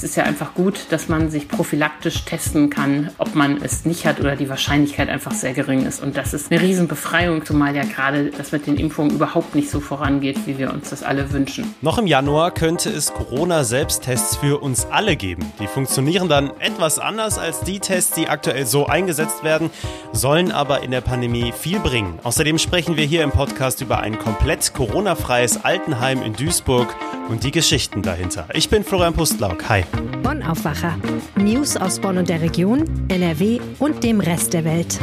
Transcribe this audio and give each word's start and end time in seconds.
es 0.00 0.04
ist 0.04 0.16
ja 0.16 0.24
einfach 0.24 0.54
gut, 0.54 0.86
dass 0.88 1.10
man 1.10 1.30
sich 1.30 1.46
prophylaktisch 1.46 2.24
testen 2.24 2.70
kann, 2.70 3.10
ob 3.18 3.34
man 3.34 3.60
es 3.62 3.84
nicht 3.84 4.06
hat 4.06 4.18
oder 4.18 4.34
die 4.34 4.48
Wahrscheinlichkeit 4.48 5.10
einfach 5.10 5.32
sehr 5.32 5.52
gering 5.52 5.84
ist. 5.84 6.02
Und 6.02 6.16
das 6.16 6.32
ist 6.32 6.50
eine 6.50 6.62
Riesenbefreiung, 6.62 7.44
zumal 7.44 7.76
ja 7.76 7.84
gerade 7.84 8.30
das 8.30 8.50
mit 8.50 8.66
den 8.66 8.78
Impfungen 8.78 9.10
überhaupt 9.10 9.54
nicht 9.54 9.68
so 9.68 9.78
vorangeht, 9.78 10.46
wie 10.46 10.56
wir 10.56 10.72
uns 10.72 10.88
das 10.88 11.02
alle 11.02 11.30
wünschen. 11.34 11.74
Noch 11.82 11.98
im 11.98 12.06
Januar 12.06 12.50
könnte 12.52 12.88
es 12.88 13.12
Corona-Selbsttests 13.12 14.36
für 14.36 14.62
uns 14.62 14.86
alle 14.86 15.16
geben. 15.16 15.52
Die 15.60 15.66
funktionieren 15.66 16.30
dann 16.30 16.50
etwas 16.60 16.98
anders 16.98 17.36
als 17.36 17.60
die 17.60 17.78
Tests, 17.78 18.14
die 18.14 18.26
aktuell 18.26 18.64
so 18.64 18.86
eingesetzt 18.86 19.44
werden, 19.44 19.68
sollen 20.12 20.50
aber 20.50 20.82
in 20.82 20.92
der 20.92 21.02
Pandemie 21.02 21.52
viel 21.52 21.78
bringen. 21.78 22.18
Außerdem 22.22 22.56
sprechen 22.56 22.96
wir 22.96 23.04
hier 23.04 23.22
im 23.22 23.32
Podcast 23.32 23.82
über 23.82 23.98
ein 23.98 24.18
komplett 24.18 24.72
Corona-freies 24.72 25.62
Altenheim 25.62 26.22
in 26.22 26.32
Duisburg 26.32 26.88
und 27.28 27.44
die 27.44 27.50
Geschichten 27.50 28.00
dahinter. 28.00 28.48
Ich 28.54 28.70
bin 28.70 28.82
Florian 28.82 29.12
Pustlauk. 29.12 29.68
Hi. 29.68 29.84
Bonn 30.22 30.42
Aufwacher. 30.42 30.96
News 31.36 31.76
aus 31.76 32.00
Bonn 32.00 32.18
und 32.18 32.28
der 32.28 32.40
Region, 32.40 32.84
NRW 33.08 33.60
und 33.78 34.04
dem 34.04 34.20
Rest 34.20 34.52
der 34.52 34.64
Welt. 34.64 34.98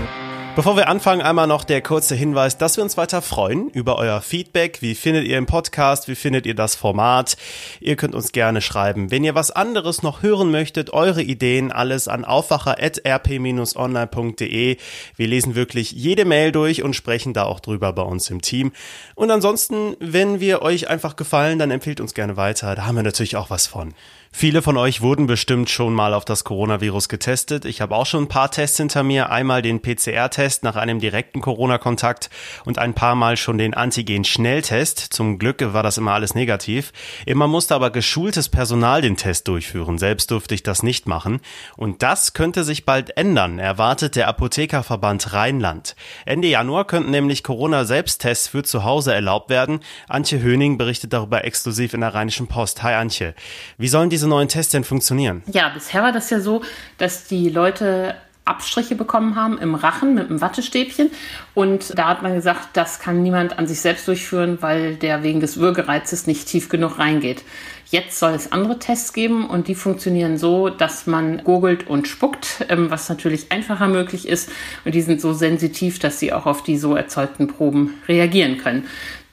Bevor 0.58 0.76
wir 0.76 0.90
anfangen, 0.90 1.22
einmal 1.22 1.45
noch 1.45 1.64
der 1.64 1.84
kurze 1.84 2.16
Hinweis, 2.16 2.58
dass 2.58 2.78
wir 2.78 2.84
uns 2.84 2.98
weiter 2.98 3.22
freuen 3.22 3.70
über 3.70 4.00
euer 4.00 4.22
Feedback. 4.22 4.81
Wie 4.81 4.95
findet 4.95 5.28
ihr 5.28 5.38
im 5.38 5.45
Podcast? 5.45 6.08
Wie 6.08 6.16
findet 6.16 6.48
ihr 6.48 6.55
das 6.55 6.76
Format? 6.76 7.38
Ihr 7.80 7.95
könnt 7.95 8.16
uns 8.16 8.31
gerne 8.31 8.62
schreiben. 8.62 9.12
Wenn 9.12 9.23
ihr 9.23 9.36
was 9.36 9.52
anderes 9.52 10.02
noch 10.02 10.23
hören 10.23 10.50
möchtet, 10.50 10.94
eure 10.94 11.22
Ideen, 11.22 11.72
alles 11.72 12.08
an 12.08 12.26
aufwacher.rp-online.de. 12.26 14.78
Wir 15.16 15.28
lesen 15.28 15.54
wirklich 15.54 15.92
jede 15.92 16.26
Mail 16.26 16.52
durch 16.52 16.81
und 16.81 16.95
sprechen 16.95 17.36
da 17.36 17.44
auch 17.44 17.59
drüber 17.59 17.94
bei 17.94 18.02
uns 18.02 18.28
im 18.31 18.42
Team. 18.42 18.72
Und 19.14 19.30
ansonsten, 19.30 19.95
wenn 20.00 20.40
wir 20.40 20.64
euch 20.64 20.90
einfach 20.90 21.17
gefallen, 21.17 21.59
dann 21.59 21.70
empfehlt 21.70 22.02
uns 22.02 22.16
gerne 22.16 22.36
weiter. 22.36 22.73
Da 22.73 22.88
haben 22.88 22.95
wir 22.95 23.04
natürlich 23.04 23.36
auch 23.36 23.52
was 23.52 23.67
von. 23.67 23.94
Viele 24.31 24.62
von 24.62 24.77
euch 24.77 25.02
wurden 25.02 25.26
bestimmt 25.26 25.70
schon 25.70 25.94
mal 25.94 26.13
auf 26.13 26.26
das 26.26 26.44
Coronavirus 26.44 27.09
getestet. 27.09 27.66
Ich 27.66 27.81
habe 27.81 27.95
auch 27.95 28.05
schon 28.05 28.26
ein 28.26 28.27
paar 28.27 28.52
Tests 28.52 28.78
hinter 28.78 29.03
mir. 29.03 29.31
Einmal 29.31 29.61
den 29.61 29.81
PCR-Test 29.81 30.64
nach 30.64 30.75
einem 30.75 31.00
direkten 31.00 31.42
Corona-Kontakt 31.42 32.30
und 32.66 32.78
ein 32.78 32.94
paar 32.94 33.16
Mal 33.16 33.38
schon 33.38 33.58
den 33.58 33.73
Antigen-Schnelltest. 33.73 35.00
Zum 35.00 35.39
Glück 35.39 35.73
war 35.73 35.81
das 35.81 35.97
immer 35.97 36.11
alles 36.11 36.36
negativ. 36.36 36.92
Immer 37.25 37.47
musste 37.47 37.73
aber 37.73 37.89
geschultes 37.89 38.50
Personal 38.50 39.02
den 39.02 39.17
Test 39.17 39.47
durchführen. 39.47 39.97
Selbst 39.97 40.30
durfte 40.30 40.53
ich 40.53 40.62
das 40.62 40.84
nicht 40.84 41.08
machen. 41.08 41.39
Und 41.75 42.03
das 42.03 42.34
könnte 42.34 42.64
sich 42.64 42.86
bald 42.86 43.17
ändern, 43.17 43.59
erwartet 43.59 44.16
der 44.16 44.28
Apothekerverband 44.28 45.34
Rheinland. 45.34 45.95
Ende 46.25 46.47
Januar 46.47 46.86
könnten 46.86 47.12
nämlich 47.12 47.44
Corona-Selbsttests 47.44 48.50
für 48.50 48.64
zu 48.64 48.84
Hause 48.84 49.14
erlaubt 49.14 49.50
werden. 49.50 49.80
Antje 50.08 50.41
Höning 50.41 50.78
berichtet 50.78 51.14
darüber 51.14 51.45
exklusiv 51.45 51.94
in 51.94 52.02
der 52.02 52.14
Rheinischen 52.14 52.47
Post. 52.47 52.84
Hi 52.84 52.94
Antje. 52.94 53.34
Wie 53.78 53.88
sollen 53.88 54.09
diese 54.18 54.28
neuen 54.28 54.48
Tests 54.48 54.72
denn 54.72 54.84
funktionieren? 54.84 55.44
Ja, 55.46 55.70
bisher 55.70 56.02
war 56.02 56.12
das 56.12 56.30
ja 56.32 56.40
so, 56.40 56.62
dass 56.98 57.28
die 57.28 57.50
Leute 57.50 58.16
Abstriche 58.46 58.96
bekommen 58.96 59.36
haben 59.36 59.58
im 59.59 59.76
Rachen 59.76 60.16
mit 60.16 60.30
einem 60.30 60.42
Wattestäbchen. 60.42 61.12
Und 61.54 61.98
da 61.98 62.08
hat 62.08 62.24
man 62.24 62.34
gesagt, 62.34 62.70
das 62.74 63.00
kann 63.00 63.22
niemand 63.22 63.59
an 63.59 63.68
sich 63.68 63.82
selbst 63.82 64.08
durchführen, 64.08 64.58
weil 64.62 64.96
der 64.96 65.22
wegen 65.22 65.40
des 65.40 65.58
Würgereizes 65.58 66.28
nicht 66.28 66.48
tief 66.48 66.70
genug 66.70 66.98
reingeht. 66.98 67.44
Jetzt 67.90 68.20
soll 68.20 68.32
es 68.32 68.52
andere 68.52 68.80
Tests 68.80 69.14
geben 69.14 69.48
und 69.48 69.68
die 69.68 69.76
funktionieren 69.76 70.38
so, 70.38 70.70
dass 70.70 71.08
man 71.08 71.44
gurgelt 71.44 71.88
und 71.88 72.08
spuckt, 72.08 72.66
ähm, 72.70 72.90
was 72.90 73.08
natürlich 73.09 73.52
einfacher 73.52 73.88
möglich 73.88 74.28
ist. 74.28 74.50
Und 74.84 74.96
die 74.96 75.02
sind 75.02 75.22
so 75.22 75.34
sensitiv, 75.34 76.00
dass 76.00 76.20
sie 76.20 76.34
auch 76.34 76.46
auf 76.46 76.64
die 76.64 76.78
so 76.78 76.96
erzeugten 76.96 77.48
Proben 77.48 77.94
reagieren 78.08 78.58
können. 78.58 78.88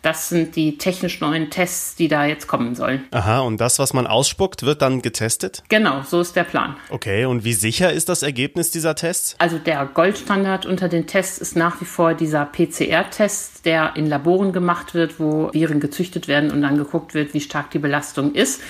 Das 0.05 0.29
sind 0.29 0.55
die 0.55 0.77
technisch 0.77 1.23
neuen 1.23 1.49
Tests, 1.49 1.97
die 1.97 2.09
da 2.09 2.27
jetzt 2.27 2.47
kommen 2.47 2.75
sollen. 2.75 3.05
Aha, 3.11 3.41
und 3.41 3.59
das, 3.59 3.79
was 3.79 3.95
man 3.95 4.07
ausspuckt, 4.07 4.63
wird 4.63 4.83
dann 4.83 5.01
getestet? 5.01 5.63
Genau, 5.71 6.03
so 6.03 6.21
ist 6.21 6.37
der 6.37 6.45
Plan. 6.45 6.77
Okay, 6.91 7.25
und 7.25 7.43
wie 7.45 7.55
sicher 7.55 7.91
ist 7.91 8.11
das 8.11 8.23
Ergebnis 8.23 8.71
dieser 8.71 8.95
Tests? 8.97 9.35
Also 9.39 9.57
der 9.57 9.87
Goldstandard 9.87 10.67
unter 10.67 10.91
den 10.91 11.07
Tests 11.07 11.39
ist 11.39 11.57
nach 11.57 11.81
wie 11.81 11.87
vor 11.87 12.13
dieser 12.13 12.45
PCR-Test, 12.45 13.64
der 13.64 13.97
in 13.97 14.07
Laboren 14.07 14.53
gemacht 14.53 14.93
wird, 14.93 15.19
wo 15.19 15.51
Viren 15.55 15.81
gezüchtet 15.81 16.29
werden 16.29 16.51
und 16.51 16.61
dann 16.61 16.77
geguckt 16.77 17.14
wird, 17.14 17.33
wie 17.33 17.41
stark 17.41 17.70
die 17.70 17.79
Belastung 17.79 18.35
ist. 18.35 18.61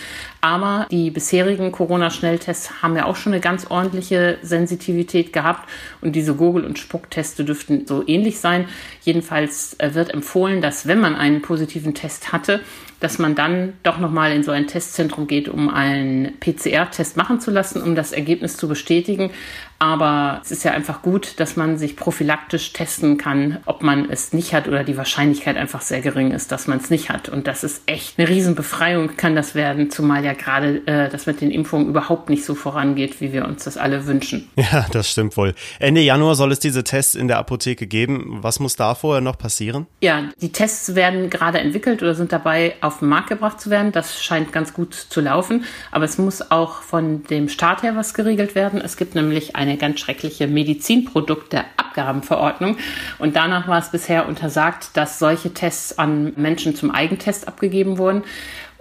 Aber 0.45 0.87
die 0.91 1.11
bisherigen 1.11 1.73
Corona-Schnelltests 1.73 2.83
haben 2.83 2.95
ja 2.97 3.07
auch 3.07 3.17
schon 3.17 3.33
eine 3.33 3.41
ganz 3.41 3.71
ordentliche 3.71 4.37
Sensitivität 4.43 5.33
gehabt 5.33 5.67
und 6.03 6.13
diese 6.13 6.35
Gurgel- 6.35 6.67
und 6.67 6.79
Spuckteste 6.79 7.47
dürften 7.47 7.87
so 7.87 8.07
ähnlich 8.07 8.39
sein. 8.41 8.69
Jedenfalls 9.05 9.75
äh, 9.79 9.95
wird 9.95 10.13
empfohlen, 10.13 10.61
dass 10.61 10.87
wenn 10.87 11.01
man 11.01 11.17
einen 11.17 11.41
positiven 11.41 11.95
Test 11.95 12.31
hatte, 12.31 12.61
dass 13.05 13.19
man 13.19 13.35
dann 13.35 13.75
doch 13.83 13.99
nochmal 13.99 14.33
in 14.33 14.43
so 14.43 14.51
ein 14.51 14.67
Testzentrum 14.67 15.27
geht, 15.27 15.51
um 15.51 15.69
einen 15.69 16.41
PCR-Test 16.41 17.19
machen 17.19 17.39
zu 17.39 17.51
lassen, 17.51 17.83
um 17.83 17.95
das 17.95 18.13
Ergebnis 18.13 18.57
zu 18.57 18.67
bestätigen. 18.67 19.31
Aber 19.79 20.41
es 20.43 20.51
ist 20.51 20.65
ja 20.65 20.73
einfach 20.73 21.03
gut, 21.03 21.39
dass 21.41 21.57
man 21.57 21.77
sich 21.77 21.97
prophylaktisch 21.97 22.73
testen 22.73 23.19
kann, 23.19 23.59
ob 23.67 23.83
man 23.83 24.09
es 24.09 24.33
nicht 24.33 24.55
hat 24.55 24.67
oder 24.69 24.85
die 24.85 24.97
Wahrscheinlichkeit 24.97 25.59
einfach 25.59 25.83
sehr 25.83 26.01
gering 26.01 26.31
ist, 26.31 26.53
dass 26.53 26.67
man 26.67 26.79
es 26.79 26.89
nicht 26.89 27.11
hat. 27.11 27.29
Und 27.29 27.47
das 27.47 27.65
ist 27.65 27.83
echt 27.87 28.19
eine 28.19 28.27
Riesenbefreiung 28.29 29.17
kann 29.19 29.37
das 29.37 29.55
werden, 29.55 29.91
zumal 29.91 30.25
ja 30.25 30.33
gerade 30.33 30.87
äh, 30.87 31.11
das 31.11 31.27
mit 31.27 31.43
den 31.43 31.51
Impfungen 31.51 31.89
überhaupt 31.89 32.31
nicht 32.31 32.47
so 32.47 32.55
vorangeht, 32.55 33.21
wie 33.21 33.35
wir 33.35 33.45
uns 33.45 33.65
das 33.65 33.77
alle 33.77 34.07
wünschen. 34.07 34.49
Ja, 34.57 34.87
das 34.93 35.11
stimmt 35.11 35.37
wohl. 35.37 35.55
Ende 35.79 36.01
Januar 36.01 36.37
soll 36.37 36.51
es 36.51 36.59
diese 36.59 36.85
Tests 36.85 37.15
in 37.15 37.29
der 37.29 37.37
Apotheke 37.39 37.87
geben. 37.87 38.39
Was 38.41 38.61
muss 38.61 38.77
da 38.77 38.95
vorher 38.95 39.21
noch 39.21 39.37
passieren? 39.37 39.87
Ja, 40.01 40.31
die 40.41 40.53
Tests 40.53 40.95
werden 40.95 41.29
gerade 41.29 41.59
entwickelt 41.59 42.03
oder 42.03 42.15
sind 42.15 42.33
dabei 42.33 42.77
auf 42.81 42.94
den 42.99 43.09
Markt 43.09 43.29
gebracht 43.29 43.61
zu 43.61 43.71
werden. 43.71 43.93
Das 43.93 44.21
scheint 44.23 44.53
ganz 44.53 44.73
gut 44.73 44.95
zu 44.95 45.21
laufen. 45.21 45.65
Aber 45.91 46.05
es 46.05 46.19
muss 46.19 46.51
auch 46.51 46.83
von 46.83 47.23
dem 47.25 47.49
Staat 47.49 47.83
her 47.83 47.97
was 47.97 48.13
geregelt 48.15 48.55
werden. 48.55 48.81
Es 48.81 48.97
gibt 48.97 49.15
nämlich 49.15 49.57
eine 49.57 49.77
ganz 49.77 50.01
schreckliche 50.01 50.47
Medizinprodukteabgabenverordnung. 50.47 52.77
Und 53.19 53.37
danach 53.37 53.69
war 53.69 53.79
es 53.79 53.91
bisher 53.91 54.29
untersagt, 54.29 54.97
dass 54.97 55.19
solche 55.19 55.55
Tests 55.55 55.99
an 55.99 56.33
Menschen 56.37 56.77
zum 56.77 56.91
Eigentest 56.91 57.49
abgegeben 57.49 57.99
wurden. 57.99 58.25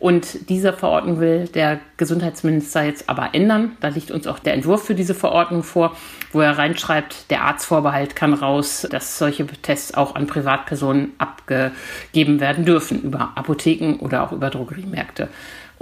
Und 0.03 0.49
diese 0.49 0.73
Verordnung 0.73 1.21
will 1.21 1.47
der 1.47 1.79
Gesundheitsminister 1.95 2.83
jetzt 2.83 3.07
aber 3.07 3.29
ändern. 3.33 3.77
Da 3.79 3.87
liegt 3.87 4.11
uns 4.11 4.27
auch 4.27 4.37
der 4.37 4.53
Entwurf 4.53 4.83
für 4.83 4.95
diese 4.95 5.15
Verordnung 5.15 5.63
vor, 5.63 5.95
wo 6.33 6.41
er 6.41 6.57
reinschreibt, 6.57 7.31
der 7.31 7.43
Arztvorbehalt 7.43 8.13
kann 8.13 8.33
raus, 8.33 8.85
dass 8.91 9.17
solche 9.17 9.47
Tests 9.47 9.93
auch 9.93 10.15
an 10.15 10.27
Privatpersonen 10.27 11.13
abgegeben 11.19 12.41
werden 12.41 12.65
dürfen, 12.65 13.01
über 13.01 13.31
Apotheken 13.35 14.03
oder 14.03 14.23
auch 14.23 14.33
über 14.33 14.49
Drogeriemärkte. 14.49 15.29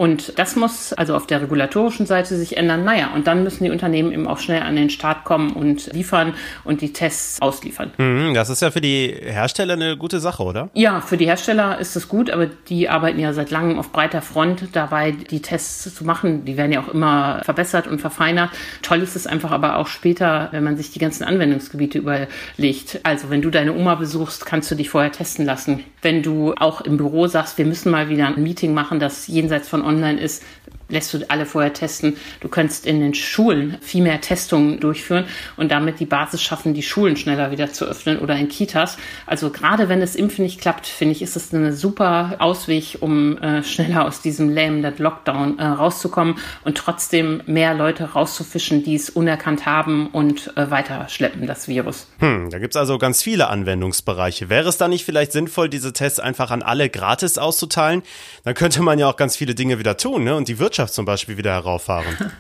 Und 0.02 0.40
das 0.40 0.56
muss 0.56 0.94
also 0.94 1.16
auf 1.16 1.28
der 1.28 1.44
regulatorischen 1.44 2.08
Seite 2.08 2.36
sich 2.36 2.58
ändern. 2.58 2.84
Naja, 2.84 3.12
und 3.14 3.28
dann 3.28 3.44
müssen 3.44 3.66
die 3.66 3.70
Unternehmen 3.70 4.12
eben 4.12 4.28
auch 4.28 4.40
schnell 4.40 4.64
an 4.64 4.76
den 4.76 4.90
Start 4.90 5.26
kommen 5.26 5.52
und 5.52 5.94
liefern 5.94 6.34
und 6.64 6.82
die 6.82 6.92
Tests 6.92 7.40
ausliefern. 7.40 7.92
Mhm, 8.00 8.34
das 8.34 8.50
ist 8.50 8.64
ja 8.64 8.72
für 8.72 8.82
die 8.82 9.16
Hersteller 9.22 9.76
eine 9.76 9.98
gute 9.98 10.20
Sache, 10.20 10.42
oder? 10.42 10.72
Ja, 10.74 11.02
für 11.02 11.18
die 11.18 11.28
Hersteller 11.28 11.78
ist 11.78 11.96
es 11.96 12.08
gut, 12.08 12.32
aber 12.32 12.48
die 12.48 12.90
arbeiten 12.90 13.20
ja 13.20 13.32
seit 13.34 13.52
langem 13.52 13.78
auf 13.78 13.92
breiter 13.92 14.24
Front 14.24 14.70
dabei, 14.72 15.12
die 15.12 15.44
Tests 15.44 15.94
zu 15.94 16.04
machen. 16.04 16.46
Die 16.46 16.58
werden 16.58 16.72
ja 16.72 16.82
auch 16.82 16.88
immer 16.88 17.42
verbessert 17.44 17.86
und 17.86 18.02
verfeinert. 18.02 18.50
Toll 18.82 19.04
ist 19.04 19.16
es 19.16 19.28
einfach 19.28 19.52
aber 19.52 19.78
auch 19.78 19.86
später, 19.86 20.48
wenn 20.50 20.64
man 20.64 20.78
sich 20.78 20.90
die 20.90 20.98
ganzen 20.98 21.26
Anwendungsgebiete 21.26 22.00
überlegt. 22.00 23.02
Also 23.04 23.30
wenn 23.30 23.44
du 23.44 23.52
deine 23.52 23.76
Oma 23.76 23.94
besuchst, 23.94 24.48
kannst 24.48 24.72
du 24.72 24.74
dich 24.74 24.90
vorher 24.90 25.12
testen 25.12 25.46
lassen. 25.46 25.84
Wenn 26.02 26.24
du 26.24 26.56
auch 26.56 26.82
im 26.82 26.98
Büro 26.98 27.28
sagst, 27.28 27.60
wir 27.60 27.66
müssen 27.66 27.92
mal 27.92 28.10
wieder 28.10 28.26
ein 28.26 28.42
Meeting 28.42 28.74
machen, 28.74 29.00
das 29.00 29.28
jenseits 29.28 29.70
von 29.70 29.91
online 29.92 30.20
ist, 30.20 30.44
lässt 30.92 31.14
du 31.14 31.20
alle 31.30 31.46
vorher 31.46 31.74
testen. 31.74 32.18
Du 32.40 32.48
könntest 32.48 32.86
in 32.86 33.00
den 33.00 33.14
Schulen 33.14 33.78
viel 33.82 34.04
mehr 34.04 34.22
Testungen 34.22 34.80
durchführen 34.80 35.26
und 35.58 35.72
damit 35.72 36.00
die 36.00 36.06
Basis 36.06 36.42
schaffen, 36.42 36.74
die 36.74 36.84
Schulen 36.84 37.16
schneller 37.16 37.52
wieder 37.52 37.72
zu 37.72 37.86
öffnen 37.86 38.20
oder 38.20 38.36
in 38.36 38.50
Kitas. 38.50 38.98
Also 39.26 39.50
gerade 39.50 39.90
wenn 39.90 40.00
das 40.00 40.16
Impfen 40.16 40.44
nicht 40.44 40.62
klappt, 40.62 40.88
finde 40.88 41.14
ich, 41.14 41.22
ist 41.22 41.36
es 41.36 41.54
eine 41.54 41.74
super 41.74 42.36
Ausweg, 42.40 42.98
um 43.00 43.38
äh, 43.38 43.64
schneller 43.64 44.06
aus 44.06 44.22
diesem 44.22 44.50
lähmenden 44.50 44.98
Lockdown 44.98 45.60
äh, 45.60 45.66
rauszukommen 45.66 46.36
und 46.64 46.78
trotzdem 46.78 47.42
mehr 47.46 47.74
Leute 47.74 48.04
rauszufischen, 48.12 48.84
die 48.84 48.96
es 48.96 49.10
unerkannt 49.10 49.66
haben 49.66 50.08
und 50.08 50.56
äh, 50.58 50.70
weiterschleppen, 50.70 51.48
das 51.48 51.68
Virus. 51.68 52.08
Hm, 52.20 52.50
da 52.50 52.60
gibt's 52.60 52.76
also 52.76 52.98
ganz 52.98 53.22
viele 53.22 53.48
Anwendungsbereiche. 53.48 54.50
Wäre 54.50 54.70
es 54.70 54.78
da 54.78 54.88
nicht 54.88 55.06
vielleicht 55.06 55.32
sinnvoll, 55.32 55.70
diese 55.70 55.94
Tests 55.94 56.20
einfach 56.20 56.52
an 56.52 56.62
alle 56.62 56.90
gratis 56.90 57.38
auszuteilen? 57.38 58.04
Dann 58.44 58.54
könnte 58.54 58.82
man 58.82 59.00
ja 59.00 59.08
auch 59.08 59.16
ganz 59.16 59.36
viele 59.36 59.56
Dinge 59.56 59.80
wieder 59.80 59.98
tun 59.98 60.24
ne? 60.24 60.36
und 60.36 60.48
die 60.48 60.60
Wirtschaft 60.60 60.81
Wirtschaft 60.82 60.94
zum 60.96 61.06
Beispiel 61.06 61.38
wieder 61.38 61.54
herauffahren. 61.54 62.32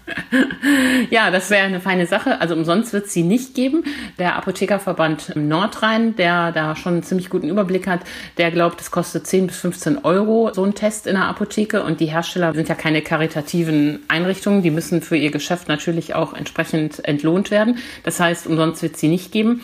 ja, 1.11 1.29
das 1.29 1.51
wäre 1.51 1.65
eine 1.65 1.79
feine 1.79 2.07
Sache. 2.07 2.41
Also 2.41 2.55
umsonst 2.55 2.91
wird 2.91 3.05
es 3.05 3.13
sie 3.13 3.21
nicht 3.21 3.53
geben. 3.53 3.83
Der 4.17 4.35
Apothekerverband 4.35 5.35
Nordrhein, 5.35 6.15
der 6.15 6.51
da 6.51 6.75
schon 6.75 6.93
einen 6.93 7.03
ziemlich 7.03 7.29
guten 7.29 7.49
Überblick 7.49 7.85
hat, 7.85 8.01
der 8.37 8.49
glaubt, 8.49 8.81
es 8.81 8.89
kostet 8.89 9.27
10 9.27 9.47
bis 9.47 9.57
15 9.57 9.99
Euro 10.03 10.51
so 10.53 10.63
ein 10.63 10.73
Test 10.73 11.05
in 11.05 11.15
der 11.15 11.25
Apotheke. 11.25 11.83
Und 11.83 11.99
die 11.99 12.07
Hersteller 12.07 12.53
sind 12.53 12.67
ja 12.67 12.75
keine 12.75 13.03
karitativen 13.03 13.99
Einrichtungen. 14.07 14.63
Die 14.63 14.71
müssen 14.71 15.03
für 15.03 15.17
ihr 15.17 15.29
Geschäft 15.29 15.67
natürlich 15.67 16.15
auch 16.15 16.33
entsprechend 16.33 17.05
entlohnt 17.05 17.51
werden. 17.51 17.77
Das 18.03 18.19
heißt, 18.19 18.47
umsonst 18.47 18.81
wird 18.81 18.95
es 18.95 19.01
sie 19.01 19.09
nicht 19.09 19.31
geben. 19.31 19.61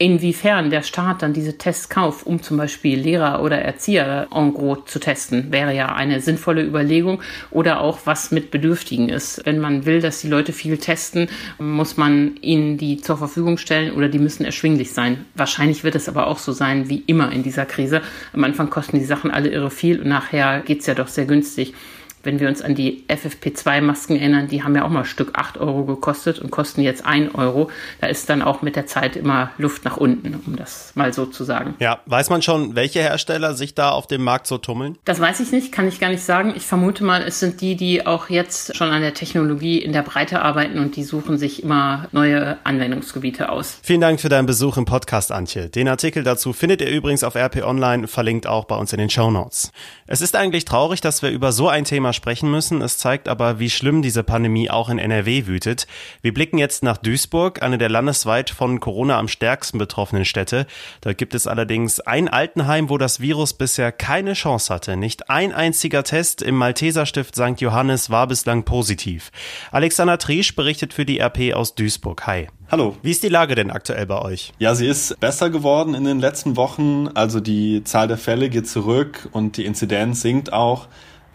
Inwiefern 0.00 0.70
der 0.70 0.82
Staat 0.82 1.22
dann 1.22 1.32
diese 1.32 1.58
Tests 1.58 1.88
kauft, 1.88 2.24
um 2.24 2.40
zum 2.40 2.56
Beispiel 2.56 3.00
Lehrer 3.00 3.42
oder 3.42 3.58
Erzieher 3.58 4.28
en 4.32 4.54
gros 4.54 4.84
zu 4.86 5.00
testen, 5.00 5.50
wäre 5.50 5.74
ja 5.74 5.92
eine 5.92 6.20
sinnvolle 6.20 6.62
Überlegung. 6.62 7.20
Oder 7.50 7.80
auch 7.80 7.98
was 8.04 8.30
mit 8.30 8.52
Bedürftigen 8.52 9.08
ist. 9.08 9.44
Wenn 9.44 9.58
man 9.58 9.86
will, 9.86 10.00
dass 10.00 10.20
die 10.20 10.28
Leute 10.28 10.52
viel 10.52 10.78
testen, 10.78 11.28
muss 11.58 11.96
man 11.96 12.36
ihnen 12.42 12.78
die 12.78 12.98
zur 12.98 13.16
Verfügung 13.16 13.58
stellen 13.58 13.92
oder 13.92 14.08
die 14.08 14.20
müssen 14.20 14.44
erschwinglich 14.44 14.92
sein. 14.92 15.26
Wahrscheinlich 15.34 15.82
wird 15.82 15.96
es 15.96 16.08
aber 16.08 16.28
auch 16.28 16.38
so 16.38 16.52
sein 16.52 16.88
wie 16.88 17.02
immer 17.08 17.32
in 17.32 17.42
dieser 17.42 17.66
Krise. 17.66 18.00
Am 18.32 18.44
Anfang 18.44 18.70
kosten 18.70 19.00
die 19.00 19.04
Sachen 19.04 19.32
alle 19.32 19.48
irre 19.48 19.72
viel 19.72 20.00
und 20.00 20.08
nachher 20.08 20.60
geht's 20.60 20.86
ja 20.86 20.94
doch 20.94 21.08
sehr 21.08 21.26
günstig. 21.26 21.74
Wenn 22.28 22.40
wir 22.40 22.48
uns 22.48 22.60
an 22.60 22.74
die 22.74 23.04
FFP2-Masken 23.08 24.16
erinnern, 24.16 24.48
die 24.48 24.62
haben 24.62 24.76
ja 24.76 24.84
auch 24.84 24.90
mal 24.90 25.06
Stück 25.06 25.30
8 25.32 25.56
Euro 25.56 25.84
gekostet 25.84 26.38
und 26.38 26.50
kosten 26.50 26.82
jetzt 26.82 27.06
1 27.06 27.34
Euro. 27.34 27.70
Da 28.02 28.08
ist 28.08 28.28
dann 28.28 28.42
auch 28.42 28.60
mit 28.60 28.76
der 28.76 28.86
Zeit 28.86 29.16
immer 29.16 29.50
Luft 29.56 29.86
nach 29.86 29.96
unten, 29.96 30.38
um 30.46 30.54
das 30.54 30.92
mal 30.94 31.14
so 31.14 31.24
zu 31.24 31.44
sagen. 31.44 31.74
Ja, 31.78 32.00
weiß 32.04 32.28
man 32.28 32.42
schon, 32.42 32.74
welche 32.74 33.00
Hersteller 33.00 33.54
sich 33.54 33.74
da 33.74 33.92
auf 33.92 34.06
dem 34.06 34.22
Markt 34.24 34.46
so 34.46 34.58
tummeln? 34.58 34.98
Das 35.06 35.20
weiß 35.20 35.40
ich 35.40 35.52
nicht, 35.52 35.72
kann 35.72 35.88
ich 35.88 36.00
gar 36.00 36.10
nicht 36.10 36.22
sagen. 36.22 36.52
Ich 36.54 36.66
vermute 36.66 37.02
mal, 37.02 37.22
es 37.22 37.40
sind 37.40 37.62
die, 37.62 37.76
die 37.76 38.04
auch 38.06 38.28
jetzt 38.28 38.76
schon 38.76 38.90
an 38.90 39.00
der 39.00 39.14
Technologie 39.14 39.78
in 39.78 39.94
der 39.94 40.02
Breite 40.02 40.42
arbeiten 40.42 40.80
und 40.80 40.96
die 40.96 41.04
suchen 41.04 41.38
sich 41.38 41.62
immer 41.62 42.08
neue 42.12 42.58
Anwendungsgebiete 42.62 43.48
aus. 43.48 43.78
Vielen 43.82 44.02
Dank 44.02 44.20
für 44.20 44.28
deinen 44.28 44.44
Besuch 44.44 44.76
im 44.76 44.84
Podcast, 44.84 45.32
Antje. 45.32 45.70
Den 45.70 45.88
Artikel 45.88 46.24
dazu 46.24 46.52
findet 46.52 46.82
ihr 46.82 46.90
übrigens 46.90 47.24
auf 47.24 47.36
RP 47.36 47.64
Online, 47.64 48.06
verlinkt 48.06 48.46
auch 48.46 48.66
bei 48.66 48.76
uns 48.76 48.92
in 48.92 48.98
den 48.98 49.08
Show 49.08 49.30
Notes. 49.30 49.72
Es 50.06 50.20
ist 50.20 50.36
eigentlich 50.36 50.66
traurig, 50.66 51.00
dass 51.00 51.22
wir 51.22 51.30
über 51.30 51.52
so 51.52 51.70
ein 51.70 51.84
Thema 51.84 52.08
Thema 52.08 52.12
sprechen 52.18 52.50
müssen. 52.50 52.82
Es 52.82 52.98
zeigt 52.98 53.28
aber, 53.28 53.58
wie 53.58 53.70
schlimm 53.70 54.02
diese 54.02 54.22
Pandemie 54.22 54.68
auch 54.68 54.90
in 54.90 54.98
NRW 54.98 55.46
wütet. 55.46 55.86
Wir 56.20 56.34
blicken 56.34 56.58
jetzt 56.58 56.82
nach 56.82 56.98
Duisburg, 56.98 57.62
eine 57.62 57.78
der 57.78 57.88
landesweit 57.88 58.50
von 58.50 58.80
Corona 58.80 59.18
am 59.18 59.28
stärksten 59.28 59.78
betroffenen 59.78 60.26
Städte. 60.26 60.66
Da 61.00 61.14
gibt 61.14 61.34
es 61.34 61.46
allerdings 61.46 62.00
ein 62.00 62.28
Altenheim, 62.28 62.90
wo 62.90 62.98
das 62.98 63.20
Virus 63.20 63.54
bisher 63.54 63.92
keine 63.92 64.34
Chance 64.34 64.74
hatte. 64.74 64.96
Nicht 64.96 65.30
ein 65.30 65.52
einziger 65.52 66.02
Test 66.02 66.42
im 66.42 66.56
Malteserstift 66.56 67.36
St. 67.36 67.60
Johannes 67.60 68.10
war 68.10 68.26
bislang 68.26 68.64
positiv. 68.64 69.30
Alexander 69.70 70.18
Triesch 70.18 70.54
berichtet 70.54 70.92
für 70.92 71.06
die 71.06 71.20
RP 71.20 71.54
aus 71.54 71.74
Duisburg. 71.74 72.26
Hi. 72.26 72.48
Hallo. 72.70 72.96
Wie 73.02 73.12
ist 73.12 73.22
die 73.22 73.30
Lage 73.30 73.54
denn 73.54 73.70
aktuell 73.70 74.04
bei 74.04 74.20
euch? 74.20 74.52
Ja, 74.58 74.74
sie 74.74 74.86
ist 74.86 75.18
besser 75.20 75.48
geworden 75.48 75.94
in 75.94 76.04
den 76.04 76.20
letzten 76.20 76.56
Wochen. 76.56 77.08
Also 77.14 77.40
die 77.40 77.82
Zahl 77.84 78.08
der 78.08 78.18
Fälle 78.18 78.50
geht 78.50 78.68
zurück 78.68 79.28
und 79.32 79.56
die 79.56 79.64
Inzidenz 79.64 80.20
sinkt 80.20 80.52
auch. 80.52 80.88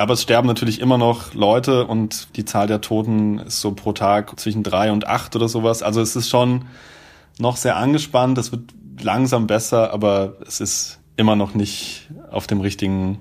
Aber 0.04 0.16
es 0.16 0.22
sterben 0.22 0.50
natürlich 0.50 0.82
immer 0.82 0.98
noch 0.98 1.34
Leute 1.34 1.86
und 1.86 2.36
die 2.36 2.44
Zahl 2.44 2.68
der 2.68 2.82
Toten 2.82 3.40
ist 3.40 3.62
so 3.62 3.72
pro 3.72 3.94
Tag 3.94 4.38
zwischen 4.38 4.62
drei 4.62 4.92
und 4.92 5.08
acht 5.08 5.34
oder 5.34 5.48
sowas. 5.48 5.82
Also 5.82 6.02
es 6.02 6.18
ist 6.18 6.28
schon 6.28 6.66
noch 7.40 7.56
sehr 7.56 7.78
angespannt. 7.78 8.38
Es 8.38 8.52
wird 8.52 8.64
langsam 9.02 9.48
besser, 9.48 9.94
aber 9.94 10.34
es 10.46 10.60
ist 10.60 11.00
immer 11.16 11.38
noch 11.38 11.54
nicht 11.54 12.10
auf 12.30 12.48
dem 12.48 12.60
richtigen 12.60 13.18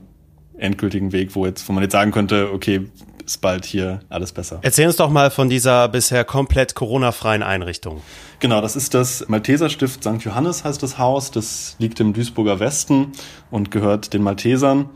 endgültigen 0.57 1.13
Weg, 1.13 1.37
wo 1.37 1.47
jetzt, 1.47 1.69
wo 1.69 1.73
man 1.73 1.85
jetzt 1.85 1.93
sagen 1.93 2.11
könnte, 2.11 2.51
okay, 2.53 2.89
ist 3.25 3.41
bald 3.41 3.65
hier 3.65 4.01
alles 4.09 4.33
besser. 4.33 4.59
Erzähl 4.63 4.89
uns 4.89 4.97
doch 4.97 5.09
mal 5.09 5.31
von 5.31 5.49
dieser 5.49 5.87
bisher 5.87 6.25
komplett 6.25 6.75
Corona-freien 6.75 7.45
Einrichtung. 7.45 8.03
Genau, 8.41 8.61
das 8.61 8.75
ist 8.75 8.95
das 8.95 9.29
Malteser 9.29 9.71
Stift 9.71 10.03
St. 10.03 10.25
Johannes 10.25 10.65
heißt 10.65 10.83
das 10.83 10.99
Haus. 10.99 11.31
Das 11.31 11.77
liegt 11.79 12.01
im 12.01 12.13
Duisburger 12.13 12.59
Westen 12.59 13.13
und 13.53 13.71
gehört 13.71 14.13
den 14.15 14.25
Maltesern. 14.25 14.91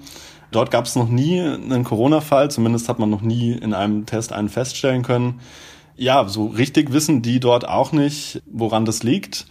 Dort 0.56 0.70
gab 0.70 0.86
es 0.86 0.96
noch 0.96 1.10
nie 1.10 1.38
einen 1.38 1.84
Corona-Fall, 1.84 2.50
zumindest 2.50 2.88
hat 2.88 2.98
man 2.98 3.10
noch 3.10 3.20
nie 3.20 3.52
in 3.52 3.74
einem 3.74 4.06
Test 4.06 4.32
einen 4.32 4.48
feststellen 4.48 5.02
können. 5.02 5.40
Ja, 5.98 6.26
so 6.28 6.46
richtig 6.46 6.94
wissen 6.94 7.20
die 7.20 7.40
dort 7.40 7.68
auch 7.68 7.92
nicht, 7.92 8.40
woran 8.50 8.86
das 8.86 9.02
liegt. 9.02 9.44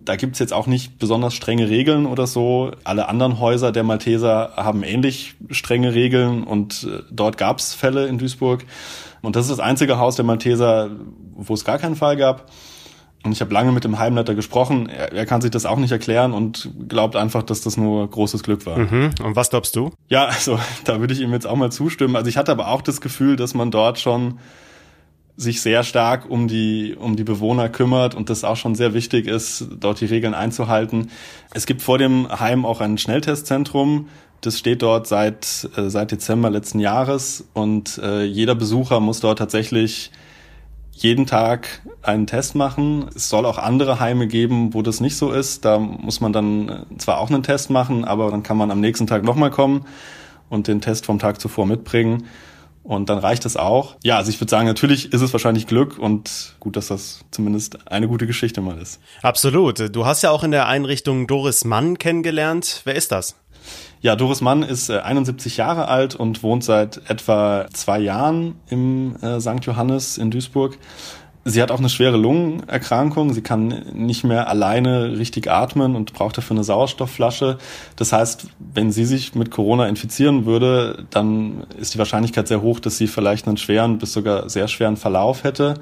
Da 0.00 0.16
gibt's 0.16 0.40
jetzt 0.40 0.52
auch 0.52 0.66
nicht 0.66 0.98
besonders 0.98 1.34
strenge 1.34 1.68
Regeln 1.68 2.04
oder 2.04 2.26
so. 2.26 2.72
Alle 2.82 3.08
anderen 3.08 3.38
Häuser 3.38 3.70
der 3.70 3.84
Malteser 3.84 4.54
haben 4.56 4.82
ähnlich 4.82 5.36
strenge 5.50 5.94
Regeln 5.94 6.42
und 6.42 6.82
äh, 6.82 7.04
dort 7.12 7.38
gab's 7.38 7.72
Fälle 7.72 8.08
in 8.08 8.18
Duisburg. 8.18 8.64
Und 9.22 9.36
das 9.36 9.44
ist 9.44 9.52
das 9.52 9.60
einzige 9.60 9.98
Haus 9.98 10.16
der 10.16 10.24
Malteser, 10.24 10.90
wo 11.36 11.54
es 11.54 11.64
gar 11.64 11.78
keinen 11.78 11.94
Fall 11.94 12.16
gab. 12.16 12.50
Und 13.22 13.32
ich 13.32 13.40
habe 13.42 13.52
lange 13.52 13.70
mit 13.72 13.84
dem 13.84 13.98
Heimleiter 13.98 14.34
gesprochen. 14.34 14.88
Er, 14.88 15.12
er, 15.12 15.26
kann 15.26 15.42
sich 15.42 15.50
das 15.50 15.66
auch 15.66 15.76
nicht 15.76 15.92
erklären 15.92 16.32
und 16.32 16.70
glaubt 16.88 17.16
einfach, 17.16 17.42
dass 17.42 17.60
das 17.60 17.76
nur 17.76 18.08
großes 18.08 18.42
Glück 18.42 18.64
war. 18.64 18.78
Mhm. 18.78 19.10
Und 19.22 19.36
was 19.36 19.50
glaubst 19.50 19.76
du? 19.76 19.90
Ja, 20.08 20.26
also 20.26 20.58
da 20.84 21.00
würde 21.00 21.12
ich 21.12 21.20
ihm 21.20 21.32
jetzt 21.32 21.46
auch 21.46 21.56
mal 21.56 21.70
zustimmen. 21.70 22.16
Also 22.16 22.28
ich 22.28 22.38
hatte 22.38 22.52
aber 22.52 22.68
auch 22.68 22.80
das 22.80 23.00
Gefühl, 23.00 23.36
dass 23.36 23.52
man 23.52 23.70
dort 23.70 23.98
schon 23.98 24.38
sich 25.36 25.60
sehr 25.62 25.84
stark 25.84 26.28
um 26.28 26.48
die, 26.48 26.96
um 26.98 27.16
die 27.16 27.24
Bewohner 27.24 27.68
kümmert 27.68 28.14
und 28.14 28.30
das 28.30 28.44
auch 28.44 28.56
schon 28.56 28.74
sehr 28.74 28.94
wichtig 28.94 29.26
ist, 29.26 29.66
dort 29.78 30.00
die 30.00 30.06
Regeln 30.06 30.34
einzuhalten. 30.34 31.10
Es 31.54 31.66
gibt 31.66 31.82
vor 31.82 31.98
dem 31.98 32.28
Heim 32.28 32.66
auch 32.66 32.80
ein 32.80 32.98
Schnelltestzentrum. 32.98 34.08
Das 34.42 34.58
steht 34.58 34.82
dort 34.82 35.06
seit, 35.06 35.68
äh, 35.76 35.88
seit 35.88 36.10
Dezember 36.10 36.50
letzten 36.50 36.78
Jahres 36.78 37.44
und 37.52 37.98
äh, 37.98 38.24
jeder 38.24 38.54
Besucher 38.54 39.00
muss 39.00 39.20
dort 39.20 39.38
tatsächlich 39.38 40.10
jeden 41.02 41.26
Tag 41.26 41.82
einen 42.02 42.26
Test 42.26 42.54
machen. 42.54 43.10
Es 43.14 43.28
soll 43.28 43.46
auch 43.46 43.58
andere 43.58 44.00
Heime 44.00 44.26
geben, 44.26 44.74
wo 44.74 44.82
das 44.82 45.00
nicht 45.00 45.16
so 45.16 45.32
ist. 45.32 45.64
Da 45.64 45.78
muss 45.78 46.20
man 46.20 46.32
dann 46.32 46.68
äh, 46.68 46.98
zwar 46.98 47.18
auch 47.18 47.30
einen 47.30 47.42
Test 47.42 47.70
machen, 47.70 48.04
aber 48.04 48.30
dann 48.30 48.42
kann 48.42 48.56
man 48.56 48.70
am 48.70 48.80
nächsten 48.80 49.06
Tag 49.06 49.24
nochmal 49.24 49.50
kommen 49.50 49.86
und 50.48 50.68
den 50.68 50.80
Test 50.80 51.06
vom 51.06 51.18
Tag 51.18 51.40
zuvor 51.40 51.66
mitbringen. 51.66 52.26
Und 52.82 53.10
dann 53.10 53.18
reicht 53.18 53.44
es 53.44 53.56
auch. 53.56 53.96
Ja, 54.02 54.16
also 54.16 54.30
ich 54.30 54.40
würde 54.40 54.50
sagen, 54.50 54.66
natürlich 54.66 55.12
ist 55.12 55.20
es 55.20 55.32
wahrscheinlich 55.32 55.66
Glück 55.66 55.98
und 55.98 56.56
gut, 56.60 56.76
dass 56.76 56.88
das 56.88 57.24
zumindest 57.30 57.90
eine 57.90 58.08
gute 58.08 58.26
Geschichte 58.26 58.60
mal 58.60 58.78
ist. 58.78 59.00
Absolut. 59.22 59.94
Du 59.94 60.06
hast 60.06 60.22
ja 60.22 60.30
auch 60.30 60.42
in 60.42 60.50
der 60.50 60.66
Einrichtung 60.66 61.26
Doris 61.26 61.64
Mann 61.64 61.98
kennengelernt. 61.98 62.80
Wer 62.84 62.94
ist 62.94 63.12
das? 63.12 63.36
Ja, 64.02 64.16
Doris 64.16 64.40
Mann 64.40 64.62
ist 64.62 64.90
71 64.90 65.54
äh, 65.58 65.58
Jahre 65.58 65.88
alt 65.88 66.14
und 66.14 66.42
wohnt 66.42 66.64
seit 66.64 67.02
etwa 67.10 67.66
zwei 67.72 67.98
Jahren 67.98 68.54
im 68.68 69.16
äh, 69.16 69.40
St. 69.40 69.64
Johannes 69.64 70.16
in 70.16 70.30
Duisburg. 70.30 70.78
Sie 71.44 71.62
hat 71.62 71.70
auch 71.70 71.78
eine 71.78 71.88
schwere 71.88 72.18
Lungenerkrankung. 72.18 73.32
Sie 73.32 73.40
kann 73.40 73.86
nicht 73.94 74.24
mehr 74.24 74.48
alleine 74.48 75.18
richtig 75.18 75.50
atmen 75.50 75.96
und 75.96 76.12
braucht 76.12 76.36
dafür 76.36 76.56
eine 76.56 76.64
Sauerstoffflasche. 76.64 77.58
Das 77.96 78.12
heißt, 78.12 78.48
wenn 78.74 78.92
sie 78.92 79.06
sich 79.06 79.34
mit 79.34 79.50
Corona 79.50 79.86
infizieren 79.86 80.44
würde, 80.44 81.06
dann 81.10 81.64
ist 81.78 81.94
die 81.94 81.98
Wahrscheinlichkeit 81.98 82.46
sehr 82.46 82.60
hoch, 82.60 82.78
dass 82.78 82.98
sie 82.98 83.06
vielleicht 83.06 83.48
einen 83.48 83.56
schweren 83.56 83.98
bis 83.98 84.12
sogar 84.12 84.50
sehr 84.50 84.68
schweren 84.68 84.98
Verlauf 84.98 85.44
hätte. 85.44 85.74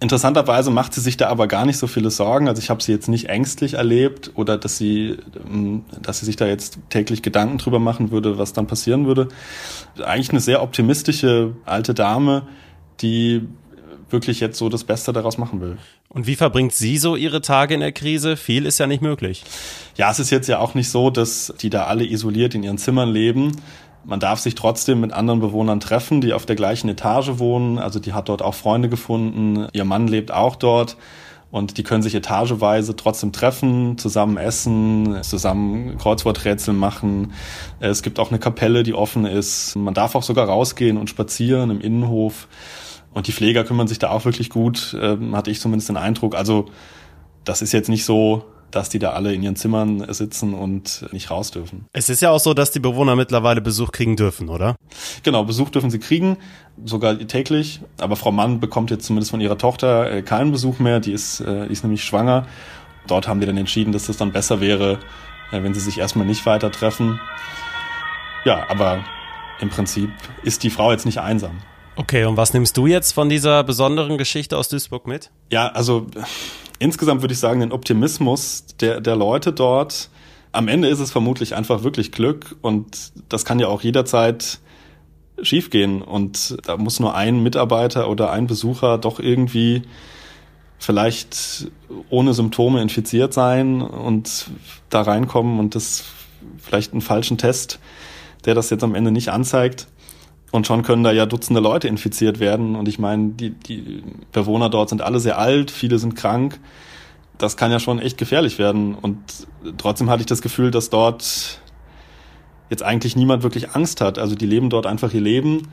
Interessanterweise 0.00 0.70
macht 0.70 0.94
sie 0.94 1.00
sich 1.00 1.16
da 1.16 1.28
aber 1.28 1.48
gar 1.48 1.66
nicht 1.66 1.76
so 1.76 1.88
viele 1.88 2.10
Sorgen. 2.10 2.48
Also 2.48 2.62
ich 2.62 2.70
habe 2.70 2.82
sie 2.82 2.92
jetzt 2.92 3.08
nicht 3.08 3.28
ängstlich 3.28 3.74
erlebt 3.74 4.30
oder 4.36 4.56
dass 4.56 4.78
sie, 4.78 5.16
ähm, 5.44 5.84
dass 6.00 6.20
sie 6.20 6.26
sich 6.26 6.36
da 6.36 6.46
jetzt 6.46 6.78
täglich 6.88 7.22
Gedanken 7.22 7.58
drüber 7.58 7.80
machen 7.80 8.12
würde, 8.12 8.38
was 8.38 8.52
dann 8.52 8.68
passieren 8.68 9.06
würde. 9.06 9.28
Eigentlich 10.04 10.30
eine 10.30 10.40
sehr 10.40 10.62
optimistische 10.62 11.54
alte 11.64 11.94
Dame, 11.94 12.46
die 13.00 13.48
wirklich 14.10 14.40
jetzt 14.40 14.58
so 14.58 14.68
das 14.68 14.84
Beste 14.84 15.12
daraus 15.12 15.36
machen 15.36 15.60
will. 15.60 15.78
Und 16.08 16.26
wie 16.26 16.36
verbringt 16.36 16.72
sie 16.72 16.96
so 16.96 17.16
ihre 17.16 17.42
Tage 17.42 17.74
in 17.74 17.80
der 17.80 17.92
Krise? 17.92 18.36
Viel 18.36 18.66
ist 18.66 18.78
ja 18.78 18.86
nicht 18.86 19.02
möglich. 19.02 19.44
Ja, 19.96 20.10
es 20.10 20.18
ist 20.18 20.30
jetzt 20.30 20.48
ja 20.48 20.58
auch 20.58 20.74
nicht 20.74 20.88
so, 20.88 21.10
dass 21.10 21.52
die 21.60 21.70
da 21.70 21.84
alle 21.84 22.06
isoliert 22.06 22.54
in 22.54 22.62
ihren 22.62 22.78
Zimmern 22.78 23.10
leben. 23.10 23.52
Man 24.08 24.20
darf 24.20 24.40
sich 24.40 24.54
trotzdem 24.54 25.00
mit 25.00 25.12
anderen 25.12 25.38
Bewohnern 25.38 25.80
treffen, 25.80 26.22
die 26.22 26.32
auf 26.32 26.46
der 26.46 26.56
gleichen 26.56 26.88
Etage 26.88 27.32
wohnen. 27.34 27.78
Also 27.78 28.00
die 28.00 28.14
hat 28.14 28.30
dort 28.30 28.40
auch 28.40 28.54
Freunde 28.54 28.88
gefunden. 28.88 29.68
Ihr 29.74 29.84
Mann 29.84 30.08
lebt 30.08 30.32
auch 30.32 30.56
dort. 30.56 30.96
Und 31.50 31.76
die 31.76 31.82
können 31.82 32.02
sich 32.02 32.14
etageweise 32.14 32.96
trotzdem 32.96 33.32
treffen, 33.32 33.98
zusammen 33.98 34.38
essen, 34.38 35.22
zusammen 35.22 35.98
Kreuzworträtsel 35.98 36.72
machen. 36.72 37.34
Es 37.80 38.02
gibt 38.02 38.18
auch 38.18 38.30
eine 38.30 38.38
Kapelle, 38.38 38.82
die 38.82 38.94
offen 38.94 39.26
ist. 39.26 39.76
Man 39.76 39.92
darf 39.92 40.14
auch 40.14 40.22
sogar 40.22 40.48
rausgehen 40.48 40.96
und 40.96 41.10
spazieren 41.10 41.70
im 41.70 41.82
Innenhof. 41.82 42.48
Und 43.12 43.26
die 43.26 43.32
Pfleger 43.32 43.62
kümmern 43.62 43.88
sich 43.88 43.98
da 43.98 44.08
auch 44.08 44.24
wirklich 44.24 44.48
gut, 44.48 44.96
ähm, 44.98 45.36
hatte 45.36 45.50
ich 45.50 45.60
zumindest 45.60 45.90
den 45.90 45.98
Eindruck. 45.98 46.34
Also 46.34 46.70
das 47.44 47.60
ist 47.60 47.72
jetzt 47.72 47.90
nicht 47.90 48.06
so, 48.06 48.46
dass 48.70 48.88
die 48.88 48.98
da 48.98 49.10
alle 49.10 49.32
in 49.32 49.42
ihren 49.42 49.56
Zimmern 49.56 50.12
sitzen 50.12 50.54
und 50.54 51.06
nicht 51.12 51.30
raus 51.30 51.50
dürfen. 51.50 51.86
Es 51.92 52.08
ist 52.08 52.20
ja 52.20 52.30
auch 52.30 52.40
so, 52.40 52.54
dass 52.54 52.70
die 52.70 52.80
Bewohner 52.80 53.16
mittlerweile 53.16 53.60
Besuch 53.60 53.92
kriegen 53.92 54.16
dürfen, 54.16 54.48
oder? 54.48 54.76
Genau, 55.22 55.44
Besuch 55.44 55.70
dürfen 55.70 55.90
sie 55.90 55.98
kriegen, 55.98 56.36
sogar 56.84 57.18
täglich. 57.18 57.80
Aber 57.98 58.16
Frau 58.16 58.32
Mann 58.32 58.60
bekommt 58.60 58.90
jetzt 58.90 59.06
zumindest 59.06 59.30
von 59.30 59.40
ihrer 59.40 59.58
Tochter 59.58 60.10
äh, 60.10 60.22
keinen 60.22 60.52
Besuch 60.52 60.78
mehr. 60.78 61.00
Die 61.00 61.12
ist, 61.12 61.40
äh, 61.40 61.66
die 61.66 61.72
ist 61.72 61.82
nämlich 61.82 62.04
schwanger. 62.04 62.46
Dort 63.06 63.26
haben 63.26 63.40
die 63.40 63.46
dann 63.46 63.56
entschieden, 63.56 63.92
dass 63.92 64.06
das 64.06 64.16
dann 64.16 64.32
besser 64.32 64.60
wäre, 64.60 64.98
äh, 65.50 65.62
wenn 65.62 65.74
sie 65.74 65.80
sich 65.80 65.98
erstmal 65.98 66.26
nicht 66.26 66.44
weiter 66.46 66.70
treffen. 66.70 67.20
Ja, 68.44 68.66
aber 68.68 69.04
im 69.60 69.70
Prinzip 69.70 70.10
ist 70.42 70.62
die 70.62 70.70
Frau 70.70 70.92
jetzt 70.92 71.06
nicht 71.06 71.18
einsam. 71.18 71.58
Okay, 71.96 72.24
und 72.26 72.36
was 72.36 72.52
nimmst 72.52 72.76
du 72.76 72.86
jetzt 72.86 73.12
von 73.12 73.28
dieser 73.28 73.64
besonderen 73.64 74.18
Geschichte 74.18 74.56
aus 74.56 74.68
Duisburg 74.68 75.08
mit? 75.08 75.32
Ja, 75.50 75.68
also 75.68 76.06
insgesamt 76.78 77.22
würde 77.22 77.34
ich 77.34 77.40
sagen, 77.40 77.60
den 77.60 77.72
Optimismus 77.72 78.64
der, 78.80 79.00
der 79.00 79.16
Leute 79.16 79.52
dort. 79.52 80.10
Am 80.52 80.68
Ende 80.68 80.88
ist 80.88 81.00
es 81.00 81.10
vermutlich 81.10 81.54
einfach 81.54 81.82
wirklich 81.82 82.12
Glück 82.12 82.56
und 82.62 83.12
das 83.28 83.44
kann 83.44 83.58
ja 83.58 83.68
auch 83.68 83.82
jederzeit 83.82 84.58
schiefgehen 85.42 86.02
und 86.02 86.56
da 86.66 86.76
muss 86.76 87.00
nur 87.00 87.14
ein 87.14 87.42
Mitarbeiter 87.42 88.08
oder 88.08 88.32
ein 88.32 88.46
Besucher 88.46 88.98
doch 88.98 89.20
irgendwie 89.20 89.82
vielleicht 90.78 91.70
ohne 92.08 92.34
Symptome 92.34 92.80
infiziert 92.82 93.34
sein 93.34 93.82
und 93.82 94.50
da 94.90 95.02
reinkommen 95.02 95.58
und 95.58 95.74
das 95.74 96.04
vielleicht 96.58 96.92
einen 96.92 97.02
falschen 97.02 97.38
Test, 97.38 97.78
der 98.44 98.54
das 98.54 98.70
jetzt 98.70 98.84
am 98.84 98.94
Ende 98.94 99.10
nicht 99.10 99.30
anzeigt. 99.30 99.88
Und 100.50 100.66
schon 100.66 100.82
können 100.82 101.04
da 101.04 101.12
ja 101.12 101.26
Dutzende 101.26 101.60
Leute 101.60 101.88
infiziert 101.88 102.40
werden. 102.40 102.74
Und 102.74 102.88
ich 102.88 102.98
meine, 102.98 103.30
die, 103.30 103.50
die 103.50 104.02
Bewohner 104.32 104.70
dort 104.70 104.88
sind 104.88 105.02
alle 105.02 105.20
sehr 105.20 105.38
alt, 105.38 105.70
viele 105.70 105.98
sind 105.98 106.16
krank. 106.16 106.58
Das 107.36 107.56
kann 107.56 107.70
ja 107.70 107.78
schon 107.78 107.98
echt 107.98 108.18
gefährlich 108.18 108.58
werden. 108.58 108.94
Und 108.94 109.18
trotzdem 109.76 110.08
hatte 110.10 110.20
ich 110.20 110.26
das 110.26 110.42
Gefühl, 110.42 110.70
dass 110.70 110.90
dort 110.90 111.60
jetzt 112.70 112.82
eigentlich 112.82 113.14
niemand 113.14 113.42
wirklich 113.42 113.74
Angst 113.74 114.00
hat. 114.00 114.18
Also 114.18 114.34
die 114.34 114.46
leben 114.46 114.70
dort 114.70 114.86
einfach 114.86 115.12
ihr 115.12 115.20
Leben. 115.20 115.68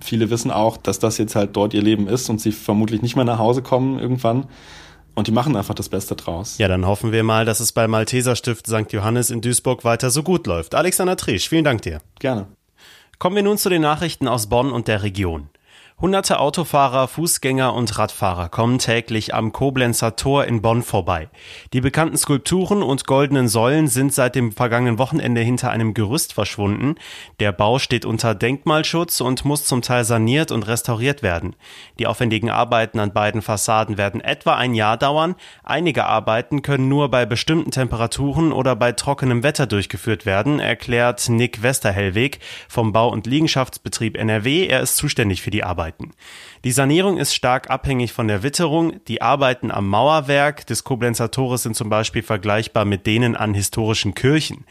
Viele 0.00 0.28
wissen 0.28 0.50
auch, 0.50 0.76
dass 0.76 0.98
das 0.98 1.18
jetzt 1.18 1.36
halt 1.36 1.56
dort 1.56 1.72
ihr 1.72 1.82
Leben 1.82 2.06
ist 2.08 2.28
und 2.28 2.40
sie 2.40 2.52
vermutlich 2.52 3.02
nicht 3.02 3.16
mehr 3.16 3.24
nach 3.24 3.38
Hause 3.38 3.62
kommen 3.62 3.98
irgendwann. 3.98 4.46
Und 5.14 5.28
die 5.28 5.32
machen 5.32 5.56
einfach 5.56 5.74
das 5.74 5.88
Beste 5.88 6.14
draus. 6.14 6.58
Ja, 6.58 6.68
dann 6.68 6.84
hoffen 6.84 7.10
wir 7.10 7.22
mal, 7.22 7.46
dass 7.46 7.60
es 7.60 7.72
beim 7.72 7.90
Malteser 7.90 8.36
Stift 8.36 8.66
St. 8.66 8.92
Johannes 8.92 9.30
in 9.30 9.40
Duisburg 9.40 9.82
weiter 9.82 10.10
so 10.10 10.22
gut 10.22 10.46
läuft. 10.46 10.74
Alexander 10.74 11.16
Trisch, 11.16 11.48
vielen 11.48 11.64
Dank 11.64 11.80
dir. 11.80 12.00
Gerne. 12.18 12.48
Kommen 13.18 13.36
wir 13.36 13.42
nun 13.42 13.56
zu 13.56 13.70
den 13.70 13.80
Nachrichten 13.80 14.28
aus 14.28 14.48
Bonn 14.48 14.70
und 14.70 14.88
der 14.88 15.02
Region. 15.02 15.48
Hunderte 15.98 16.40
Autofahrer, 16.40 17.08
Fußgänger 17.08 17.72
und 17.72 17.96
Radfahrer 17.96 18.50
kommen 18.50 18.78
täglich 18.78 19.32
am 19.32 19.52
Koblenzer 19.52 20.14
Tor 20.14 20.44
in 20.44 20.60
Bonn 20.60 20.82
vorbei. 20.82 21.30
Die 21.72 21.80
bekannten 21.80 22.18
Skulpturen 22.18 22.82
und 22.82 23.06
goldenen 23.06 23.48
Säulen 23.48 23.88
sind 23.88 24.12
seit 24.12 24.34
dem 24.34 24.52
vergangenen 24.52 24.98
Wochenende 24.98 25.40
hinter 25.40 25.70
einem 25.70 25.94
Gerüst 25.94 26.34
verschwunden. 26.34 26.96
Der 27.40 27.50
Bau 27.50 27.78
steht 27.78 28.04
unter 28.04 28.34
Denkmalschutz 28.34 29.22
und 29.22 29.46
muss 29.46 29.64
zum 29.64 29.80
Teil 29.80 30.04
saniert 30.04 30.52
und 30.52 30.64
restauriert 30.64 31.22
werden. 31.22 31.56
Die 31.98 32.06
aufwendigen 32.06 32.50
Arbeiten 32.50 33.00
an 33.00 33.14
beiden 33.14 33.40
Fassaden 33.40 33.96
werden 33.96 34.20
etwa 34.20 34.54
ein 34.54 34.74
Jahr 34.74 34.98
dauern. 34.98 35.34
Einige 35.64 36.04
Arbeiten 36.04 36.60
können 36.60 36.90
nur 36.90 37.10
bei 37.10 37.24
bestimmten 37.24 37.70
Temperaturen 37.70 38.52
oder 38.52 38.76
bei 38.76 38.92
trockenem 38.92 39.42
Wetter 39.42 39.66
durchgeführt 39.66 40.26
werden, 40.26 40.60
erklärt 40.60 41.26
Nick 41.30 41.62
Westerhellweg 41.62 42.40
vom 42.68 42.92
Bau- 42.92 43.08
und 43.08 43.26
Liegenschaftsbetrieb 43.26 44.18
NRW. 44.18 44.66
Er 44.66 44.82
ist 44.82 44.98
zuständig 44.98 45.40
für 45.40 45.50
die 45.50 45.64
Arbeit. 45.64 45.85
Arbeiten. 45.86 46.10
Die 46.64 46.72
Sanierung 46.72 47.16
ist 47.16 47.32
stark 47.32 47.70
abhängig 47.70 48.12
von 48.12 48.26
der 48.26 48.42
Witterung. 48.42 49.04
Die 49.06 49.22
Arbeiten 49.22 49.70
am 49.70 49.88
Mauerwerk 49.88 50.66
des 50.66 50.82
Koblenzer 50.82 51.30
Tores 51.30 51.62
sind 51.62 51.76
zum 51.76 51.88
Beispiel 51.88 52.22
vergleichbar 52.22 52.84
mit 52.84 53.06
denen 53.06 53.36
an 53.36 53.54
historischen 53.54 54.14
Kirchen. 54.14 54.64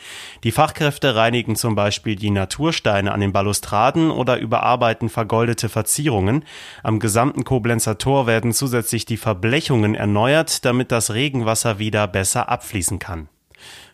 Die 0.44 0.52
Fachkräfte 0.52 1.16
reinigen 1.16 1.56
zum 1.56 1.74
Beispiel 1.74 2.18
die 2.18 2.32
Natursteine 2.32 3.14
an 3.14 3.22
den 3.22 3.32
Balustraden 3.32 4.12
oder 4.12 4.38
überarbeiten 4.38 5.08
vergoldete 5.08 5.70
Verzierungen. 5.70 6.44
Am 6.84 7.00
gesamten 7.00 7.46
Koblenzer 7.46 7.98
Tor 7.98 8.28
werden 8.28 8.52
zusätzlich 8.52 9.06
die 9.06 9.18
Verblechungen 9.18 9.96
erneuert, 9.96 10.66
damit 10.66 10.92
das 10.92 11.14
Regenwasser 11.14 11.80
wieder 11.80 12.08
besser 12.08 12.50
abfließen 12.50 13.00
kann. 13.00 13.30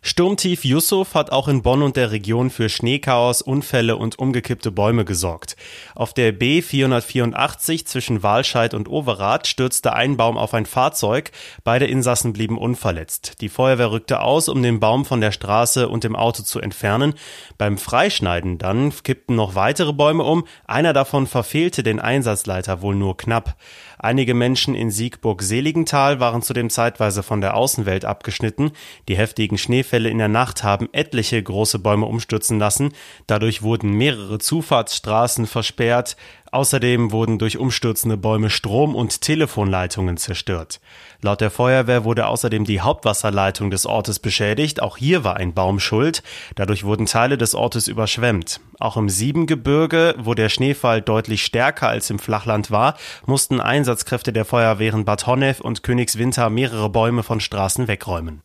Sturmtief 0.03 0.65
Yusuf 0.65 1.13
hat 1.13 1.31
auch 1.31 1.48
in 1.48 1.62
Bonn 1.62 1.84
und 1.84 1.96
der 1.96 2.10
Region 2.10 2.50
für 2.50 2.70
Schneechaos, 2.70 3.43
Unfälle 3.43 3.98
und 3.98 4.17
umgekippte 4.17 4.72
Bäume 4.72 5.05
gesorgt. 5.05 5.55
Auf 5.93 6.15
der 6.15 6.34
B484 6.34 7.86
zwischen 7.86 8.24
Walscheid 8.24 8.74
und 8.74 8.89
Overath 8.89 9.46
stürzte 9.46 9.93
ein 9.93 10.17
Baum 10.17 10.39
auf 10.39 10.55
ein 10.55 10.65
Fahrzeug. 10.65 11.29
Beide 11.63 11.86
Insassen 11.86 12.34
blieben 12.34 12.58
unverletzt. 12.58 13.41
Die 13.41 13.50
Feuerwehr 13.50 13.91
rückte 13.91 14.22
aus, 14.22 14.50
um 14.50 14.63
den 14.63 14.79
Baum 14.79 15.05
von 15.05 15.22
der 15.22 15.31
Straße 15.31 15.88
und 15.88 16.03
dem 16.03 16.15
Auto 16.15 16.41
zu 16.41 16.60
entfernen. 16.60 17.13
Beim 17.60 17.77
Freischneiden 17.77 18.58
dann 18.58 18.91
kippten 19.03 19.36
noch 19.36 19.53
weitere 19.53 19.93
Bäume 19.93 20.24
um. 20.24 20.46
Einer 20.65 20.93
davon 20.93 21.27
verfehlte 21.27 21.84
den 21.84 22.00
Einsatzleiter 22.00 22.81
wohl 22.81 22.96
nur 22.96 23.17
knapp. 23.17 23.55
Einige 24.03 24.34
Menschen 24.34 24.74
in 24.74 24.89
Siegburg-Seligenthal 24.89 26.20
waren 26.20 26.41
zudem 26.41 26.72
zeitweise 26.72 27.22
von 27.22 27.39
der 27.39 27.55
Außenwelt 27.55 28.03
abgeschnitten. 28.03 28.72
Die 29.08 29.15
heftigen 29.15 29.60
Schneefälle 29.60 30.10
in 30.10 30.17
der 30.17 30.27
Nacht 30.27 30.63
haben 30.63 30.89
etliche 30.91 31.41
große 31.41 31.77
Bäume 31.77 32.08
umstürzen 32.08 32.58
lassen. 32.58 32.93
Dadurch 33.27 33.62
wurden 33.62 33.91
mehrere 33.91 34.39
Zufahrtsstraßen 34.39 35.46
versperrt. 35.46 36.17
Außerdem 36.51 37.13
wurden 37.13 37.39
durch 37.39 37.58
umstürzende 37.58 38.17
Bäume 38.17 38.50
Strom- 38.50 38.93
und 38.93 39.22
Telefonleitungen 39.22 40.17
zerstört. 40.17 40.81
Laut 41.22 41.39
der 41.39 41.50
Feuerwehr 41.50 42.03
wurde 42.03 42.27
außerdem 42.27 42.65
die 42.65 42.81
Hauptwasserleitung 42.81 43.72
des 43.72 43.86
Ortes 43.86 44.20
beschädigt. 44.20 44.81
Auch 44.81 44.98
hier 44.98 45.24
war 45.24 45.38
ein 45.38 45.53
Baum 45.53 45.79
schuld. 45.79 46.24
Dadurch 46.55 46.84
wurden 46.84 47.05
Teile 47.05 47.38
des 47.38 47.55
Ortes 47.55 47.88
überschwemmt. 47.88 48.60
Auch 48.79 48.98
im 48.98 49.08
Siebengebirge, 49.08 50.15
wo 50.17 50.34
der 50.34 50.50
Schneefall 50.50 51.01
deutlich 51.01 51.46
stärker 51.46 51.88
als 51.88 52.10
im 52.10 52.20
Flachland 52.20 52.70
war, 52.70 52.98
mussten 53.25 53.62
Einsatzkräfte 53.62 54.34
der 54.34 54.43
Feuerwehren 54.43 55.05
Bad 55.05 55.27
Honnef 55.27 55.62
und 55.62 55.84
Königswinter 55.84 56.50
mehrere 56.50 56.89
Bäume 56.89 57.24
von 57.24 57.39
Straßen 57.39 57.88
wegräumen. 57.88 58.41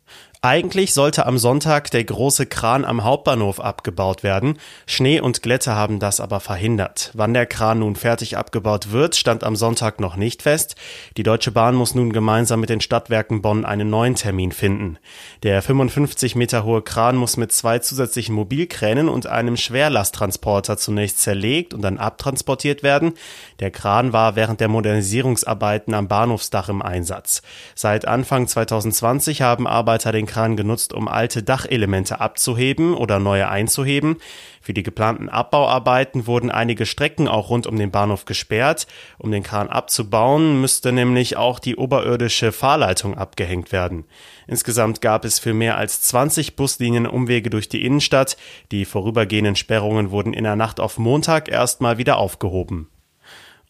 Eigentlich 0.46 0.94
sollte 0.94 1.26
am 1.26 1.38
Sonntag 1.38 1.90
der 1.90 2.04
große 2.04 2.46
Kran 2.46 2.84
am 2.84 3.02
Hauptbahnhof 3.02 3.58
abgebaut 3.58 4.22
werden. 4.22 4.60
Schnee 4.86 5.18
und 5.18 5.42
Glätte 5.42 5.74
haben 5.74 5.98
das 5.98 6.20
aber 6.20 6.38
verhindert. 6.38 7.10
Wann 7.14 7.34
der 7.34 7.46
Kran 7.46 7.80
nun 7.80 7.96
fertig 7.96 8.36
abgebaut 8.36 8.92
wird, 8.92 9.16
stand 9.16 9.42
am 9.42 9.56
Sonntag 9.56 9.98
noch 9.98 10.14
nicht 10.14 10.42
fest. 10.42 10.76
Die 11.16 11.24
Deutsche 11.24 11.50
Bahn 11.50 11.74
muss 11.74 11.96
nun 11.96 12.12
gemeinsam 12.12 12.60
mit 12.60 12.70
den 12.70 12.80
Stadtwerken 12.80 13.42
Bonn 13.42 13.64
einen 13.64 13.90
neuen 13.90 14.14
Termin 14.14 14.52
finden. 14.52 14.98
Der 15.42 15.62
55 15.62 16.36
Meter 16.36 16.62
hohe 16.62 16.82
Kran 16.82 17.16
muss 17.16 17.36
mit 17.36 17.50
zwei 17.50 17.80
zusätzlichen 17.80 18.36
Mobilkränen 18.36 19.08
und 19.08 19.26
einem 19.26 19.56
Schwerlasttransporter 19.56 20.76
zunächst 20.76 21.22
zerlegt 21.22 21.74
und 21.74 21.82
dann 21.82 21.98
abtransportiert 21.98 22.84
werden. 22.84 23.14
Der 23.58 23.72
Kran 23.72 24.12
war 24.12 24.36
während 24.36 24.60
der 24.60 24.68
Modernisierungsarbeiten 24.68 25.92
am 25.92 26.06
Bahnhofsdach 26.06 26.68
im 26.68 26.82
Einsatz. 26.82 27.42
Seit 27.74 28.06
Anfang 28.06 28.46
2020 28.46 29.42
haben 29.42 29.66
Arbeiter 29.66 30.12
den 30.12 30.26
Kran 30.36 30.54
genutzt, 30.54 30.92
um 30.92 31.08
alte 31.08 31.42
Dachelemente 31.42 32.20
abzuheben 32.20 32.92
oder 32.92 33.18
neue 33.18 33.48
einzuheben. 33.48 34.18
Für 34.60 34.74
die 34.74 34.82
geplanten 34.82 35.30
Abbauarbeiten 35.30 36.26
wurden 36.26 36.50
einige 36.50 36.84
Strecken 36.84 37.26
auch 37.26 37.48
rund 37.48 37.66
um 37.66 37.78
den 37.78 37.90
Bahnhof 37.90 38.26
gesperrt. 38.26 38.86
Um 39.16 39.30
den 39.30 39.42
Kran 39.42 39.70
abzubauen, 39.70 40.60
müsste 40.60 40.92
nämlich 40.92 41.38
auch 41.38 41.58
die 41.58 41.76
oberirdische 41.76 42.52
Fahrleitung 42.52 43.16
abgehängt 43.16 43.72
werden. 43.72 44.04
Insgesamt 44.46 45.00
gab 45.00 45.24
es 45.24 45.38
für 45.38 45.54
mehr 45.54 45.78
als 45.78 46.02
20 46.02 46.54
Buslinien 46.54 47.06
Umwege 47.06 47.48
durch 47.48 47.70
die 47.70 47.86
Innenstadt. 47.86 48.36
Die 48.72 48.84
vorübergehenden 48.84 49.56
Sperrungen 49.56 50.10
wurden 50.10 50.34
in 50.34 50.44
der 50.44 50.56
Nacht 50.56 50.80
auf 50.80 50.98
Montag 50.98 51.48
erstmal 51.48 51.96
wieder 51.96 52.18
aufgehoben. 52.18 52.90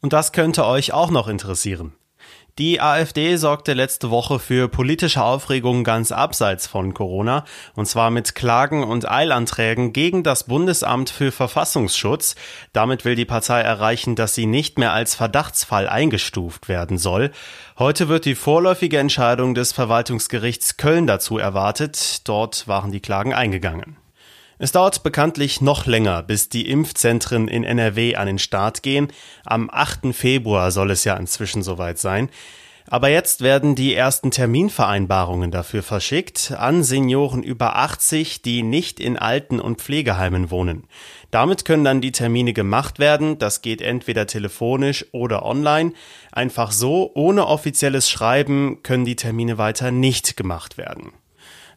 Und 0.00 0.12
das 0.12 0.32
könnte 0.32 0.66
euch 0.66 0.92
auch 0.92 1.12
noch 1.12 1.28
interessieren. 1.28 1.92
Die 2.59 2.81
AfD 2.81 3.37
sorgte 3.37 3.75
letzte 3.75 4.11
Woche 4.11 4.39
für 4.39 4.69
politische 4.69 5.23
Aufregung 5.23 5.85
ganz 5.85 6.11
abseits 6.11 6.67
von 6.67 6.95
Corona, 6.95 7.45
und 7.75 7.85
zwar 7.85 8.11
mit 8.11 8.35
Klagen 8.35 8.83
und 8.83 9.07
Eilanträgen 9.07 9.93
gegen 9.93 10.23
das 10.23 10.45
Bundesamt 10.45 11.11
für 11.11 11.33
Verfassungsschutz. 11.33 12.35
Damit 12.73 13.05
will 13.05 13.15
die 13.15 13.27
Partei 13.27 13.61
erreichen, 13.61 14.17
dass 14.17 14.35
sie 14.35 14.47
nicht 14.47 14.79
mehr 14.79 14.95
als 14.95 15.15
Verdachtsfall 15.15 15.87
eingestuft 15.87 16.71
werden 16.71 16.97
soll. 16.97 17.31
Heute 17.79 18.09
wird 18.09 18.25
die 18.25 18.35
vorläufige 18.35 19.01
Entscheidung 19.01 19.55
des 19.55 19.73
Verwaltungsgerichts 19.73 20.79
Köln 20.79 21.07
dazu 21.07 21.37
erwartet. 21.37 22.27
Dort 22.27 22.67
waren 22.67 22.91
die 22.91 23.01
Klagen 23.01 23.35
eingegangen. 23.35 23.99
Es 24.59 24.73
dauert 24.73 25.03
bekanntlich 25.03 25.61
noch 25.61 25.85
länger, 25.85 26.23
bis 26.23 26.49
die 26.49 26.71
Impfzentren 26.71 27.47
in 27.47 27.63
NRW 27.63 28.17
an 28.17 28.27
den 28.27 28.39
Start 28.39 28.83
gehen. 28.83 29.09
Am 29.45 29.69
8. 29.71 30.15
Februar 30.15 30.71
soll 30.71 30.91
es 30.91 31.05
ja 31.05 31.15
inzwischen 31.17 31.63
soweit 31.63 31.99
sein. 31.99 32.31
Aber 32.89 33.09
jetzt 33.09 33.43
werden 33.43 33.75
die 33.75 33.95
ersten 33.95 34.31
Terminvereinbarungen 34.31 35.51
dafür 35.51 35.83
verschickt 35.83 36.55
an 36.57 36.85
Senioren 36.85 37.43
über 37.43 37.77
80, 37.77 38.43
die 38.43 38.63
nicht 38.63 39.01
in 39.01 39.19
Alten- 39.19 39.61
und 39.61 39.81
Pflegeheimen 39.83 40.51
wohnen. 40.51 40.87
Damit 41.31 41.65
können 41.65 41.85
dann 41.85 42.01
die 42.01 42.13
Termine 42.13 42.53
gemacht 42.53 42.99
werden. 42.99 43.39
Das 43.39 43.61
geht 43.61 43.83
entweder 43.83 44.27
telefonisch 44.27 45.05
oder 45.13 45.45
online. 45.45 45.93
Einfach 46.33 46.71
so, 46.71 47.11
ohne 47.15 47.47
offizielles 47.47 48.09
Schreiben, 48.09 48.83
können 48.83 49.05
die 49.05 49.17
Termine 49.17 49.59
weiter 49.59 49.91
nicht 49.91 50.37
gemacht 50.37 50.79
werden. 50.79 51.13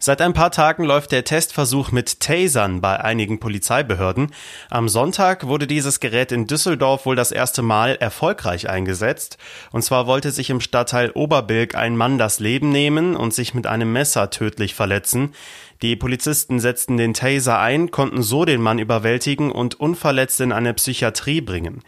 Seit 0.01 0.21
ein 0.21 0.31
paar 0.31 0.49
Tagen 0.49 0.85
läuft 0.85 1.11
der 1.11 1.25
Testversuch 1.25 1.91
mit 1.91 2.21
Tasern 2.21 2.79
bei 2.79 3.01
einigen 3.01 3.41
Polizeibehörden. 3.41 4.31
Am 4.69 4.87
Sonntag 4.87 5.45
wurde 5.45 5.67
dieses 5.67 5.99
Gerät 5.99 6.31
in 6.31 6.47
Düsseldorf 6.47 7.05
wohl 7.05 7.17
das 7.17 7.33
erste 7.33 7.61
Mal 7.63 7.97
erfolgreich 7.97 8.69
eingesetzt. 8.69 9.37
Und 9.73 9.81
zwar 9.81 10.07
wollte 10.07 10.31
sich 10.31 10.51
im 10.51 10.61
Stadtteil 10.61 11.11
Oberbilk 11.11 11.75
ein 11.75 11.97
Mann 11.97 12.17
das 12.17 12.39
Leben 12.39 12.69
nehmen 12.69 13.17
und 13.17 13.33
sich 13.33 13.53
mit 13.53 13.67
einem 13.67 13.91
Messer 13.91 14.29
tödlich 14.29 14.73
verletzen. 14.73 15.33
Die 15.81 15.95
Polizisten 15.95 16.59
setzten 16.59 16.97
den 16.97 17.13
Taser 17.13 17.57
ein, 17.59 17.89
konnten 17.89 18.21
so 18.21 18.43
den 18.43 18.61
Mann 18.61 18.79
überwältigen 18.79 19.49
und 19.49 19.79
unverletzt 19.79 20.41
in 20.41 20.51
eine 20.51 20.73
Psychiatrie 20.73 21.39
bringen. 21.39 21.83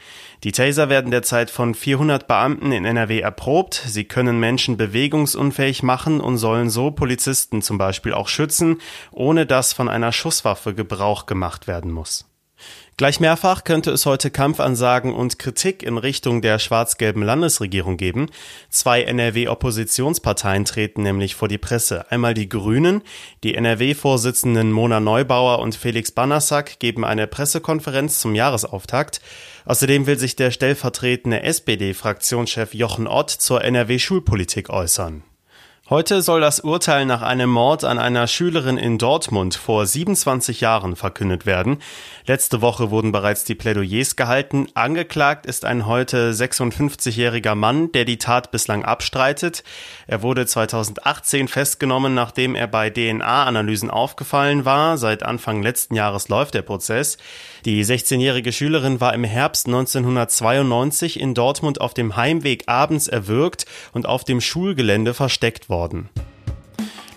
Die 0.45 0.53
Taser 0.53 0.87
werden 0.87 1.11
derzeit 1.11 1.51
von 1.51 1.75
400 1.75 2.25
Beamten 2.25 2.71
in 2.71 2.85
NRW 2.85 3.19
erprobt. 3.19 3.83
Sie 3.85 4.05
können 4.05 4.39
Menschen 4.39 4.77
bewegungsunfähig 4.77 5.83
machen 5.83 6.21
und 6.21 6.37
sollen 6.37 6.69
so 6.69 6.91
Polizisten 6.91 7.61
zum 7.61 7.77
Beispiel 7.77 8.13
auch 8.13 8.29
schützen, 8.29 8.79
ohne 9.11 9.45
dass 9.45 9.73
von 9.73 9.89
einer 9.89 10.13
Schusswaffe 10.13 10.73
Gebrauch 10.73 11.25
gemacht 11.25 11.67
werden 11.67 11.91
muss. 11.91 12.30
Gleich 12.97 13.19
mehrfach 13.19 13.63
könnte 13.63 13.89
es 13.89 14.05
heute 14.05 14.29
Kampfansagen 14.29 15.13
und 15.13 15.39
Kritik 15.39 15.81
in 15.81 15.97
Richtung 15.97 16.41
der 16.43 16.59
schwarz-gelben 16.59 17.23
Landesregierung 17.23 17.97
geben. 17.97 18.27
Zwei 18.69 19.01
NRW-Oppositionsparteien 19.01 20.65
treten 20.65 21.01
nämlich 21.01 21.33
vor 21.33 21.47
die 21.47 21.57
Presse. 21.57 22.11
Einmal 22.11 22.35
die 22.35 22.47
Grünen. 22.47 23.01
Die 23.43 23.55
NRW-Vorsitzenden 23.55 24.71
Mona 24.71 24.99
Neubauer 24.99 25.59
und 25.59 25.73
Felix 25.73 26.11
Banassack 26.11 26.79
geben 26.79 27.03
eine 27.03 27.25
Pressekonferenz 27.25 28.19
zum 28.19 28.35
Jahresauftakt. 28.35 29.19
Außerdem 29.65 30.05
will 30.05 30.19
sich 30.19 30.35
der 30.35 30.51
stellvertretende 30.51 31.41
SPD-Fraktionschef 31.41 32.75
Jochen 32.75 33.07
Ott 33.07 33.31
zur 33.31 33.63
NRW-Schulpolitik 33.63 34.69
äußern. 34.69 35.23
Heute 35.91 36.21
soll 36.21 36.39
das 36.39 36.61
Urteil 36.61 37.05
nach 37.05 37.21
einem 37.21 37.49
Mord 37.49 37.83
an 37.83 37.99
einer 37.99 38.25
Schülerin 38.25 38.77
in 38.77 38.97
Dortmund 38.97 39.55
vor 39.55 39.85
27 39.85 40.61
Jahren 40.61 40.95
verkündet 40.95 41.45
werden. 41.45 41.79
Letzte 42.25 42.61
Woche 42.61 42.91
wurden 42.91 43.11
bereits 43.11 43.43
die 43.43 43.55
Plädoyers 43.55 44.15
gehalten. 44.15 44.67
Angeklagt 44.73 45.45
ist 45.45 45.65
ein 45.65 45.87
heute 45.87 46.31
56-jähriger 46.31 47.55
Mann, 47.55 47.91
der 47.91 48.05
die 48.05 48.19
Tat 48.19 48.51
bislang 48.51 48.85
abstreitet. 48.85 49.65
Er 50.07 50.21
wurde 50.21 50.45
2018 50.45 51.49
festgenommen, 51.49 52.13
nachdem 52.13 52.55
er 52.55 52.67
bei 52.67 52.89
DNA-Analysen 52.89 53.91
aufgefallen 53.91 54.63
war. 54.63 54.97
Seit 54.97 55.23
Anfang 55.23 55.61
letzten 55.61 55.95
Jahres 55.95 56.29
läuft 56.29 56.53
der 56.53 56.61
Prozess. 56.61 57.17
Die 57.65 57.83
16-jährige 57.83 58.53
Schülerin 58.53 59.01
war 59.01 59.13
im 59.13 59.25
Herbst 59.25 59.67
1992 59.67 61.19
in 61.19 61.33
Dortmund 61.33 61.81
auf 61.81 61.93
dem 61.93 62.15
Heimweg 62.15 62.63
abends 62.67 63.09
erwürgt 63.09 63.65
und 63.91 64.05
auf 64.05 64.23
dem 64.23 64.39
Schulgelände 64.39 65.13
versteckt 65.13 65.67
worden 65.67 65.80
worden. 65.81 66.09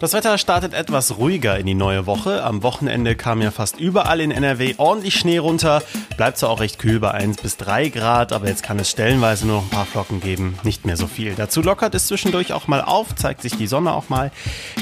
Das 0.00 0.12
Wetter 0.12 0.38
startet 0.38 0.74
etwas 0.74 1.18
ruhiger 1.18 1.58
in 1.58 1.66
die 1.66 1.74
neue 1.74 2.06
Woche. 2.06 2.42
Am 2.42 2.62
Wochenende 2.62 3.14
kam 3.14 3.40
ja 3.40 3.50
fast 3.50 3.78
überall 3.78 4.20
in 4.20 4.32
NRW 4.32 4.74
ordentlich 4.76 5.14
Schnee 5.14 5.38
runter. 5.38 5.82
Bleibt 6.16 6.38
zwar 6.38 6.50
auch 6.50 6.60
recht 6.60 6.78
kühl 6.78 6.98
bei 6.98 7.12
1 7.12 7.40
bis 7.40 7.56
3 7.58 7.90
Grad, 7.90 8.32
aber 8.32 8.48
jetzt 8.48 8.62
kann 8.62 8.78
es 8.78 8.90
stellenweise 8.90 9.46
nur 9.46 9.56
noch 9.56 9.62
ein 9.64 9.70
paar 9.70 9.86
Flocken 9.86 10.20
geben. 10.20 10.58
Nicht 10.62 10.84
mehr 10.84 10.96
so 10.96 11.06
viel. 11.06 11.34
Dazu 11.34 11.62
lockert 11.62 11.94
es 11.94 12.08
zwischendurch 12.08 12.52
auch 12.52 12.66
mal 12.66 12.82
auf, 12.82 13.14
zeigt 13.14 13.42
sich 13.42 13.56
die 13.56 13.66
Sonne 13.68 13.94
auch 13.94 14.08
mal. 14.08 14.32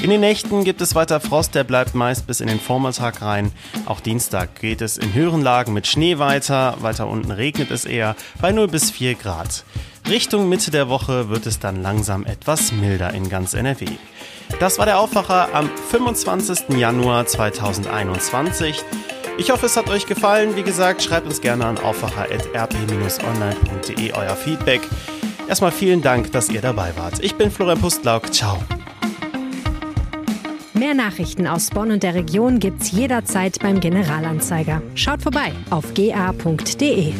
In 0.01 0.09
den 0.09 0.21
Nächten 0.21 0.63
gibt 0.63 0.81
es 0.81 0.95
weiter 0.95 1.19
Frost, 1.19 1.53
der 1.53 1.63
bleibt 1.63 1.93
meist 1.93 2.25
bis 2.25 2.41
in 2.41 2.47
den 2.47 2.59
Vormittag 2.59 3.21
rein. 3.21 3.51
Auch 3.85 3.99
Dienstag 3.99 4.59
geht 4.59 4.81
es 4.81 4.97
in 4.97 5.13
höheren 5.13 5.41
Lagen 5.41 5.73
mit 5.73 5.85
Schnee 5.85 6.17
weiter. 6.17 6.77
Weiter 6.79 7.07
unten 7.07 7.31
regnet 7.31 7.71
es 7.71 7.85
eher 7.85 8.15
bei 8.41 8.51
0 8.51 8.67
bis 8.67 8.89
4 8.91 9.15
Grad. 9.15 9.63
Richtung 10.09 10.49
Mitte 10.49 10.69
der 10.69 10.89
Woche 10.89 11.29
wird 11.29 11.45
es 11.45 11.59
dann 11.59 11.81
langsam 11.81 12.25
etwas 12.25 12.73
milder 12.73 13.13
in 13.13 13.29
ganz 13.29 13.53
NRW. 13.53 13.85
Das 14.59 14.77
war 14.77 14.85
der 14.85 14.99
Aufwacher 14.99 15.53
am 15.53 15.69
25. 15.89 16.77
Januar 16.77 17.25
2021. 17.25 18.83
Ich 19.37 19.49
hoffe, 19.49 19.65
es 19.65 19.77
hat 19.77 19.89
euch 19.89 20.05
gefallen. 20.05 20.55
Wie 20.55 20.63
gesagt, 20.63 21.01
schreibt 21.01 21.25
uns 21.25 21.41
gerne 21.41 21.65
an 21.65 21.77
aufwacher.rp-online.de 21.77 24.13
euer 24.13 24.35
Feedback. 24.35 24.81
Erstmal 25.47 25.71
vielen 25.71 26.01
Dank, 26.01 26.31
dass 26.33 26.49
ihr 26.49 26.61
dabei 26.61 26.95
wart. 26.97 27.19
Ich 27.21 27.35
bin 27.35 27.49
Florian 27.49 27.79
Pustlauk. 27.79 28.33
Ciao. 28.33 28.59
Mehr 30.73 30.93
Nachrichten 30.93 31.47
aus 31.47 31.69
Bonn 31.69 31.91
und 31.91 32.03
der 32.03 32.13
Region 32.13 32.59
gibt's 32.59 32.91
jederzeit 32.91 33.59
beim 33.59 33.79
Generalanzeiger. 33.79 34.81
Schaut 34.95 35.21
vorbei 35.21 35.53
auf 35.69 35.93
ga.de. 35.93 37.13